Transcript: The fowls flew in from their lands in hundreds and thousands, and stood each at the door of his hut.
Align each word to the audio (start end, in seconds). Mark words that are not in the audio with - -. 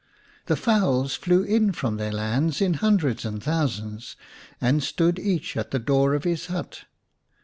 The 0.47 0.55
fowls 0.55 1.13
flew 1.13 1.43
in 1.43 1.73
from 1.73 1.97
their 1.97 2.11
lands 2.11 2.59
in 2.59 2.73
hundreds 2.81 3.23
and 3.23 3.43
thousands, 3.43 4.15
and 4.59 4.81
stood 4.81 5.19
each 5.19 5.55
at 5.55 5.69
the 5.69 5.77
door 5.77 6.15
of 6.15 6.23
his 6.23 6.47
hut. 6.47 6.85